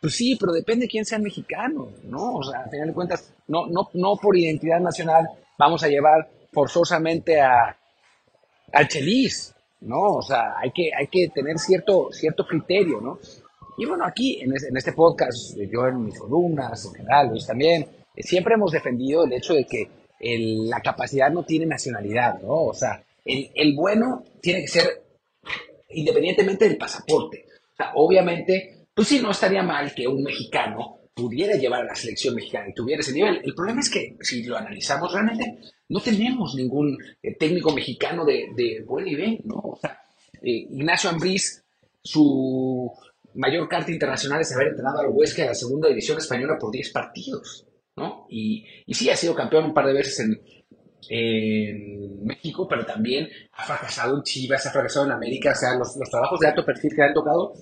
pues 0.00 0.14
sí, 0.14 0.36
pero 0.38 0.52
depende 0.52 0.84
de 0.84 0.90
quién 0.90 1.04
sea 1.04 1.18
el 1.18 1.24
mexicano, 1.24 1.88
¿no? 2.04 2.36
O 2.36 2.42
sea, 2.42 2.60
al 2.60 2.70
final 2.70 2.88
de 2.88 2.94
cuentas, 2.94 3.32
no, 3.48 3.66
no, 3.66 3.90
no 3.94 4.16
por 4.16 4.36
identidad 4.36 4.78
nacional 4.78 5.28
vamos 5.58 5.82
a 5.82 5.88
llevar 5.88 6.28
forzosamente 6.52 7.40
a, 7.40 7.76
al 8.72 8.88
Chelis, 8.88 9.54
¿no? 9.80 10.18
O 10.18 10.22
sea, 10.22 10.54
hay 10.56 10.70
que, 10.70 10.90
hay 10.96 11.08
que 11.08 11.28
tener 11.34 11.58
cierto, 11.58 12.10
cierto 12.12 12.46
criterio, 12.46 13.00
¿no? 13.00 13.18
Y 13.78 13.86
bueno, 13.86 14.04
aquí 14.04 14.40
en, 14.40 14.52
este 14.76 14.92
podcast, 14.92 15.56
yo 15.56 15.86
en 15.86 16.04
mis 16.04 16.18
columnas, 16.18 16.84
en 16.84 16.92
general, 16.94 17.28
Luis 17.28 17.46
también, 17.46 17.86
eh, 18.14 18.22
siempre 18.22 18.54
hemos 18.54 18.72
defendido 18.72 19.24
el 19.24 19.32
hecho 19.32 19.54
de 19.54 19.64
que 19.64 19.88
la 20.20 20.80
capacidad 20.80 21.30
no 21.30 21.44
tiene 21.44 21.64
nacionalidad, 21.64 22.40
¿no? 22.40 22.64
O 22.64 22.74
sea, 22.74 23.02
el, 23.24 23.50
el 23.54 23.74
bueno 23.76 24.24
tiene 24.42 24.62
que 24.62 24.68
ser 24.68 25.02
independientemente 25.90 26.68
del 26.68 26.76
pasaporte. 26.76 27.44
O 27.72 27.76
sea, 27.76 27.92
obviamente 27.94 28.78
pues 28.98 29.06
sí, 29.06 29.20
no 29.20 29.30
estaría 29.30 29.62
mal 29.62 29.94
que 29.94 30.08
un 30.08 30.24
mexicano 30.24 30.98
pudiera 31.14 31.54
llevar 31.54 31.82
a 31.82 31.84
la 31.84 31.94
selección 31.94 32.34
mexicana 32.34 32.68
y 32.68 32.74
tuviera 32.74 32.98
ese 32.98 33.12
nivel. 33.12 33.40
El 33.44 33.54
problema 33.54 33.78
es 33.78 33.88
que 33.88 34.16
si 34.22 34.42
lo 34.42 34.56
analizamos 34.56 35.12
realmente, 35.12 35.56
no 35.88 36.00
tenemos 36.00 36.56
ningún 36.56 36.98
eh, 37.22 37.36
técnico 37.36 37.72
mexicano 37.72 38.24
de, 38.24 38.82
buen 38.84 39.04
nivel, 39.04 39.40
¿no? 39.44 39.54
O 39.54 39.78
sea, 39.80 40.02
eh, 40.42 40.66
Ignacio 40.68 41.10
Ambriz, 41.10 41.62
su 42.02 42.92
mayor 43.34 43.68
carta 43.68 43.90
internacional 43.90 44.40
es 44.40 44.54
haber 44.54 44.68
entrenado 44.68 45.00
al 45.00 45.10
Huesca 45.10 45.42
de 45.42 45.48
la 45.48 45.54
segunda 45.54 45.88
división 45.88 46.18
española 46.18 46.56
por 46.58 46.70
10 46.70 46.90
partidos, 46.90 47.66
¿no? 47.96 48.26
Y, 48.28 48.64
sí, 48.92 49.10
ha 49.10 49.16
sido 49.16 49.34
campeón 49.34 49.66
un 49.66 49.74
par 49.74 49.86
de 49.86 49.92
veces 49.92 50.20
en, 50.20 50.40
en 51.08 52.24
México, 52.24 52.66
pero 52.68 52.84
también 52.84 53.28
ha 53.52 53.64
fracasado 53.64 54.16
en 54.16 54.22
Chivas, 54.22 54.66
ha 54.66 54.70
fracasado 54.70 55.06
en 55.06 55.12
América, 55.12 55.52
o 55.52 55.54
sea, 55.54 55.74
los, 55.76 55.96
los 55.96 56.10
trabajos 56.10 56.40
de 56.40 56.48
alto 56.48 56.64
perfil 56.64 56.94
que 56.94 57.02
han 57.02 57.14
tocado 57.14 57.52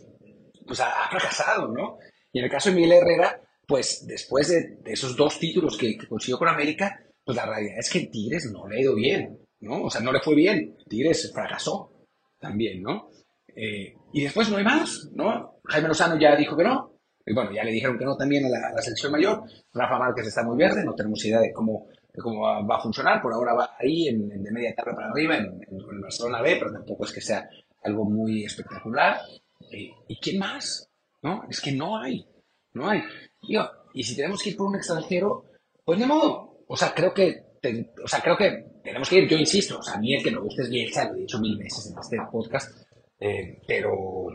pues 0.66 0.80
ha, 0.80 1.08
fracasado, 1.10 1.68
¿no? 1.68 1.98
Y 2.32 2.38
en 2.38 2.46
el 2.46 2.50
caso 2.50 2.68
de 2.68 2.76
Miguel 2.76 2.92
Herrera, 2.92 3.40
pues 3.66 4.06
después 4.06 4.48
de, 4.48 4.78
esos 4.92 5.16
dos 5.16 5.38
títulos 5.38 5.76
que, 5.78 5.96
consiguió 6.08 6.38
con 6.38 6.48
América, 6.48 7.00
pues 7.24 7.36
la 7.36 7.46
realidad 7.46 7.78
es 7.78 7.90
que 7.90 8.06
Tigres 8.06 8.50
no 8.52 8.66
le 8.68 8.76
ha 8.76 8.80
ido 8.80 8.94
bien, 8.94 9.40
¿no? 9.60 9.84
O 9.84 9.90
sea, 9.90 10.00
no 10.00 10.12
le 10.12 10.20
fue 10.20 10.34
bien. 10.34 10.76
Tigres 10.88 11.30
fracasó 11.32 12.06
también, 12.38 12.82
¿no? 12.82 13.10
Eh, 13.56 13.96
y 14.12 14.22
después 14.22 14.50
no 14.50 14.58
hay 14.58 14.64
más, 14.64 15.10
¿no? 15.14 15.60
Jaime 15.64 15.88
Lozano 15.88 16.18
ya 16.18 16.36
dijo 16.36 16.56
que 16.56 16.64
no. 16.64 16.92
Y 17.24 17.34
bueno, 17.34 17.50
ya 17.52 17.64
le 17.64 17.72
dijeron 17.72 17.98
que 17.98 18.04
no 18.04 18.16
también 18.16 18.44
a 18.44 18.48
la, 18.48 18.82
selección 18.82 19.10
mayor. 19.10 19.42
Rafa 19.72 19.98
Márquez 19.98 20.28
está 20.28 20.44
muy 20.44 20.56
verde, 20.56 20.84
no 20.84 20.94
tenemos 20.94 21.24
idea 21.24 21.40
de 21.40 21.52
cómo, 21.52 21.88
cómo 22.16 22.42
va, 22.42 22.76
a 22.76 22.80
funcionar. 22.80 23.20
Por 23.20 23.32
ahora 23.32 23.54
va 23.54 23.70
ahí, 23.80 24.08
en, 24.08 24.28
de 24.28 24.50
media 24.52 24.74
tarde 24.74 24.92
para 24.94 25.08
arriba, 25.08 25.38
en, 25.38 25.46
en, 25.46 25.80
en 25.80 26.00
Barcelona 26.00 26.42
B, 26.42 26.56
pero 26.58 26.72
tampoco 26.72 27.04
es 27.04 27.12
que 27.12 27.20
sea 27.20 27.48
algo 27.82 28.04
muy 28.04 28.44
espectacular. 28.44 29.20
¿Y 29.70 30.16
quién 30.20 30.38
más? 30.38 30.88
¿No? 31.22 31.42
Es 31.48 31.60
que 31.60 31.72
no 31.72 31.98
hay, 31.98 32.24
no 32.74 32.88
hay. 32.88 33.02
y 33.94 34.02
si 34.02 34.14
tenemos 34.14 34.42
que 34.42 34.50
ir 34.50 34.56
por 34.56 34.68
un 34.68 34.76
extranjero, 34.76 35.46
pues 35.84 35.98
de 35.98 36.06
modo. 36.06 36.64
O 36.68 36.76
sea, 36.76 36.92
creo 36.94 37.14
que, 37.14 37.44
o 38.02 38.08
sea, 38.08 38.20
creo 38.20 38.36
que 38.36 38.80
tenemos 38.82 39.08
que 39.08 39.18
ir, 39.18 39.28
yo 39.28 39.36
insisto, 39.36 39.78
o 39.78 39.82
sea, 39.82 39.94
a 39.94 39.98
mí 39.98 40.14
el 40.14 40.22
que 40.22 40.30
me 40.30 40.38
guste 40.38 40.62
es 40.62 40.70
Bielsa, 40.70 41.08
lo 41.08 41.16
he 41.16 41.20
dicho 41.20 41.38
mil 41.40 41.56
veces 41.56 41.90
en 41.90 41.98
este 41.98 42.18
podcast, 42.30 42.85
eh, 43.20 43.58
pero 43.66 44.28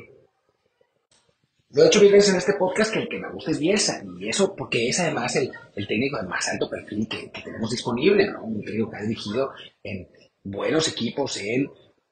lo 1.74 1.82
he 1.82 1.86
dicho 1.86 2.02
mil 2.02 2.12
veces 2.12 2.32
en 2.32 2.38
este 2.38 2.54
podcast 2.60 2.92
que 2.92 3.00
el 3.00 3.08
que 3.08 3.20
me 3.20 3.32
gusta 3.32 3.52
es 3.52 3.60
Bielsa, 3.60 4.04
y 4.20 4.28
eso 4.28 4.56
porque 4.56 4.90
es 4.90 5.00
además 5.00 5.36
el, 5.38 5.52
técnico 5.88 6.18
de 6.18 6.28
más 6.28 6.50
alto 6.50 6.70
perfil 6.70 7.08
que, 7.08 7.32
que, 7.32 7.42
tenemos 7.42 7.72
disponible, 7.72 8.30
¿no? 8.30 8.44
Un 8.44 8.64
técnico 8.64 8.90
que 8.90 8.98
ha 8.98 9.02
dirigido 9.02 9.52
en 9.82 10.08
buenos 10.44 10.90
equipos 10.90 11.38
en 11.38 11.70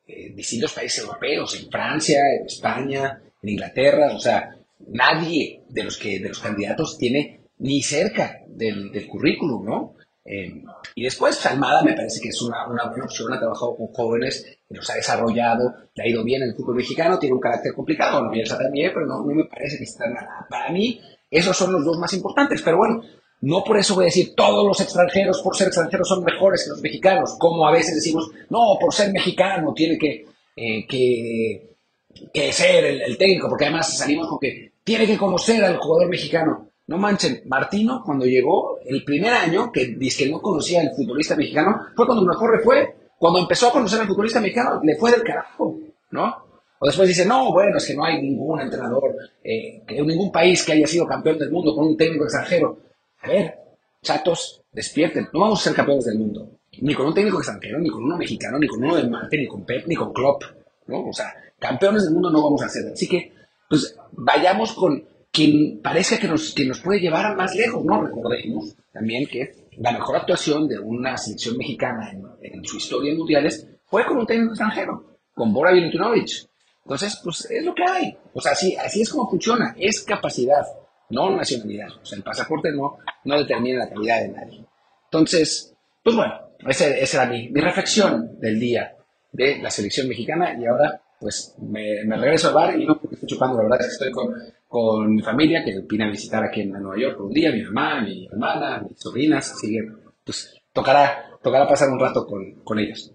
eh, 0.08 0.32
distintos 0.34 0.74
países 0.74 1.04
europeos, 1.04 1.62
en 1.62 1.70
Francia, 1.70 2.20
en 2.40 2.46
España, 2.46 3.22
en 3.44 3.50
Inglaterra, 3.50 4.14
o 4.16 4.20
sea, 4.20 4.58
nadie 4.88 5.64
de 5.68 5.84
los, 5.84 5.98
que, 5.98 6.20
de 6.20 6.30
los 6.30 6.40
candidatos 6.40 6.98
tiene 6.98 7.42
ni 7.58 7.84
cerca 7.84 8.42
del, 8.48 8.92
del 8.92 9.08
currículum, 9.08 9.66
¿no? 9.66 9.96
Eh, 10.32 10.64
y 10.94 11.04
después, 11.04 11.44
Almada 11.48 11.82
me 11.82 11.94
parece 11.94 12.22
que 12.22 12.30
es 12.30 12.40
una, 12.44 12.68
una, 12.68 12.86
buena 12.86 13.06
opción, 13.06 13.34
ha 13.34 13.40
trabajado 13.40 13.76
con 13.76 13.88
jóvenes, 13.88 14.46
los 14.70 14.88
ha 14.92 14.94
desarrollado, 14.94 15.74
le 15.96 16.04
ha 16.04 16.08
ido 16.08 16.24
bien 16.24 16.44
en 16.44 16.50
el 16.50 16.56
fútbol 16.56 16.76
mexicano, 16.76 17.18
tiene 17.18 17.34
un 17.34 17.42
carácter 17.42 17.74
complicado, 17.74 18.24
no 18.24 18.30
piensa 18.30 18.56
también, 18.56 18.92
pero 18.94 19.08
no, 19.08 19.26
no 19.26 19.34
me 19.34 19.46
parece 19.46 19.78
que 19.80 19.86
está 19.86 20.08
nada. 20.08 20.46
Para 20.48 20.72
mí, 20.72 21.02
esos 21.32 21.58
son 21.58 21.74
los 21.74 21.84
dos 21.84 21.98
más 21.98 22.14
importantes, 22.14 22.62
pero 22.62 22.78
bueno, 22.78 23.02
no 23.42 23.64
por 23.64 23.78
eso 23.78 23.96
voy 23.96 24.04
a 24.04 24.06
decir 24.06 24.36
todos 24.36 24.68
los 24.68 24.80
extranjeros 24.82 25.42
por 25.42 25.56
ser 25.56 25.68
extranjeros 25.68 26.08
son 26.08 26.24
mejores 26.24 26.64
que 26.64 26.70
los 26.70 26.82
mexicanos, 26.82 27.36
como 27.40 27.68
a 27.68 27.72
veces 27.72 27.96
decimos, 27.96 28.30
no, 28.50 28.78
por 28.80 28.94
ser 28.94 29.12
mexicano 29.12 29.74
tiene 29.74 29.98
que, 29.98 30.26
eh, 30.56 30.86
que, 30.88 31.76
que, 32.32 32.54
ser 32.54 32.86
el, 32.86 33.18
técnico, 33.18 33.50
porque 33.50 33.66
además 33.66 33.98
salimos 33.98 34.28
con 34.28 34.40
que 34.40 34.74
tiene 34.84 35.08
que 35.08 35.18
conocer 35.18 35.64
al 35.64 35.78
jugador 35.78 36.10
mexicano. 36.10 36.69
No 36.90 36.98
manchen, 36.98 37.44
Martino 37.46 38.02
cuando 38.04 38.26
llegó 38.26 38.80
el 38.84 39.04
primer 39.04 39.32
año, 39.32 39.72
que 39.72 39.94
dice 39.96 40.24
que 40.24 40.32
no 40.32 40.42
conocía 40.42 40.82
al 40.82 40.90
futbolista 40.96 41.36
mexicano, 41.36 41.80
fue 41.96 42.08
cuando 42.08 42.26
mejor 42.26 42.58
le 42.58 42.64
fue. 42.64 42.96
Cuando 43.20 43.38
empezó 43.38 43.68
a 43.68 43.72
conocer 43.72 44.02
al 44.02 44.08
futbolista 44.08 44.42
mexicano, 44.42 44.82
le 44.84 44.96
fue 44.96 45.12
del 45.12 45.22
carajo, 45.22 45.78
¿no? 46.10 46.36
O 46.80 46.88
después 46.88 47.08
dice, 47.08 47.28
no, 47.28 47.54
bueno, 47.54 47.78
es 47.78 47.86
que 47.86 47.94
no 47.94 48.04
hay 48.04 48.20
ningún 48.20 48.60
entrenador, 48.60 49.16
eh, 49.44 49.84
ningún 49.88 50.32
país 50.32 50.64
que 50.64 50.72
haya 50.72 50.88
sido 50.88 51.06
campeón 51.06 51.38
del 51.38 51.52
mundo 51.52 51.76
con 51.76 51.86
un 51.86 51.96
técnico 51.96 52.24
extranjero. 52.24 52.80
A 53.22 53.28
ver, 53.28 53.60
chatos, 54.02 54.64
despierten. 54.72 55.30
No 55.32 55.42
vamos 55.42 55.62
a 55.62 55.66
ser 55.66 55.76
campeones 55.76 56.06
del 56.06 56.18
mundo. 56.18 56.50
Ni 56.82 56.96
con 56.96 57.06
un 57.06 57.14
técnico 57.14 57.38
extranjero, 57.38 57.78
ni 57.78 57.90
con 57.90 58.04
uno 58.04 58.18
mexicano, 58.18 58.58
ni 58.58 58.66
con 58.66 58.84
uno 58.84 58.96
de 58.96 59.08
Marte, 59.08 59.38
ni 59.38 59.46
con 59.46 59.64
Pep, 59.64 59.86
ni 59.86 59.94
con 59.94 60.12
Klopp. 60.12 60.42
¿no? 60.88 61.08
O 61.10 61.14
sea, 61.14 61.36
campeones 61.60 62.06
del 62.06 62.14
mundo 62.14 62.32
no 62.32 62.42
vamos 62.42 62.64
a 62.64 62.70
ser. 62.70 62.92
Así 62.92 63.08
que, 63.08 63.32
pues, 63.70 63.96
vayamos 64.14 64.74
con 64.74 65.04
quien 65.32 65.82
parezca 65.82 66.18
que 66.18 66.28
nos, 66.28 66.54
que 66.54 66.66
nos 66.66 66.80
puede 66.80 67.00
llevar 67.00 67.26
a 67.26 67.36
más 67.36 67.56
lejos, 67.56 67.84
¿no? 67.86 68.02
Recordemos 68.04 68.76
también 68.92 69.28
que 69.28 69.70
la 69.78 69.92
mejor 69.92 70.18
actuación 70.18 70.68
de 70.68 70.80
una 70.80 71.18
selección 71.18 71.58
mexicana 71.58 72.12
en, 72.42 72.66
su 72.66 72.78
historia 72.78 73.12
en 73.12 73.18
mundiales 73.18 73.68
fue 73.86 74.06
con 74.06 74.18
un 74.18 74.26
técnico 74.26 74.52
extranjero, 74.52 75.18
con 75.34 75.54
Bora 75.54 75.72
Milutinovic. 75.72 76.50
Entonces, 76.84 77.20
pues 77.24 77.50
es 77.50 77.64
lo 77.64 77.74
que 77.74 77.84
hay. 77.84 78.18
O 78.34 78.42
sea, 78.42 78.54
así, 78.54 78.76
así 78.76 79.02
es 79.02 79.10
como 79.10 79.30
funciona. 79.30 79.76
Es 79.78 80.02
capacidad 80.02 80.66
no 81.10 81.36
nacionalidad. 81.36 81.90
O 82.02 82.06
sea, 82.06 82.18
el 82.18 82.24
pasaporte 82.24 82.72
no, 82.72 82.98
no 83.26 83.38
determina 83.38 83.80
la 83.80 83.90
calidad 83.90 84.22
de 84.22 84.30
nadie. 84.30 84.66
Entonces, 85.06 85.74
pues 86.04 86.16
bueno, 86.16 86.34
esa, 86.68 86.88
era 86.88 87.26
mi, 87.26 87.50
mi, 87.50 87.62
reflexión 87.62 88.40
del 88.40 88.60
día 88.60 88.96
de 89.32 89.60
la 89.60 89.72
selección 89.72 90.08
mexicana 90.08 90.56
y 90.60 90.66
ahora 90.66 91.02
pues 91.20 91.56
me, 91.60 92.04
me 92.06 92.18
regreso 92.18 92.50
al 92.50 92.54
bar 92.54 92.80
y 92.80 92.86
no 92.86 93.00
porque 93.00 93.16
estoy 93.16 93.30
chupando, 93.30 93.58
la 93.58 93.64
verdad 93.64 93.82
es 93.82 93.88
que 93.88 93.94
estoy 93.94 94.12
con, 94.12 94.34
con 94.70 95.16
mi 95.16 95.22
familia 95.24 95.64
que 95.66 95.82
vine 95.90 96.06
a 96.06 96.12
visitar 96.12 96.44
aquí 96.44 96.62
en 96.62 96.70
Nueva 96.70 96.96
York 96.96 97.20
un 97.20 97.32
día, 97.32 97.52
mi 97.52 97.64
mamá, 97.64 98.02
mi 98.02 98.28
hermana, 98.28 98.86
mis 98.88 99.00
sobrinas, 99.00 99.52
así 99.52 99.72
que 99.72 99.80
pues 100.24 100.54
tocará, 100.72 101.26
tocará 101.42 101.68
pasar 101.68 101.90
un 101.90 102.00
rato 102.00 102.26
con, 102.28 102.62
con 102.64 102.78
ellos. 102.78 103.12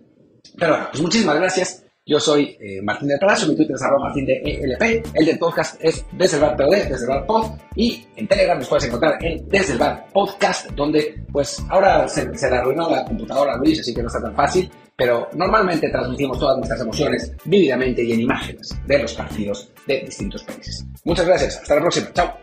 Pero 0.58 0.72
bueno, 0.72 0.88
pues 0.90 1.00
muchísimas 1.00 1.36
gracias 1.36 1.83
yo 2.06 2.20
soy 2.20 2.56
eh, 2.60 2.82
Martín 2.82 3.08
del 3.08 3.18
Palacio, 3.18 3.48
mi 3.48 3.56
Twitter 3.56 3.76
es 3.76 3.82
arroba 3.82 4.06
Martín 4.06 4.26
de 4.26 4.42
ELP, 4.44 5.06
el 5.14 5.26
del 5.26 5.38
podcast 5.38 5.82
es 5.82 6.04
Desde 6.12 6.36
el 6.36 7.24
POD, 7.24 7.52
y 7.76 8.06
en 8.16 8.28
Telegram 8.28 8.58
nos 8.58 8.68
puedes 8.68 8.84
encontrar 8.84 9.24
en 9.24 9.48
Desde 9.48 9.72
el 9.72 9.78
Bar 9.78 10.06
Podcast, 10.12 10.70
donde 10.72 11.24
pues 11.32 11.64
ahora 11.70 12.06
se, 12.06 12.36
se 12.36 12.50
le 12.50 12.56
arruinó 12.56 12.90
la 12.90 13.04
computadora 13.04 13.56
Luis, 13.56 13.80
así 13.80 13.94
que 13.94 14.02
no 14.02 14.08
está 14.08 14.20
tan 14.20 14.34
fácil, 14.34 14.70
pero 14.96 15.28
normalmente 15.32 15.88
transmitimos 15.88 16.38
todas 16.38 16.58
nuestras 16.58 16.82
emociones 16.82 17.32
vívidamente 17.44 18.04
y 18.04 18.12
en 18.12 18.20
imágenes 18.20 18.76
de 18.86 18.98
los 18.98 19.14
partidos 19.14 19.70
de 19.86 20.00
distintos 20.00 20.44
países. 20.44 20.84
Muchas 21.04 21.26
gracias, 21.26 21.56
hasta 21.56 21.74
la 21.74 21.80
próxima, 21.80 22.12
chao. 22.12 22.34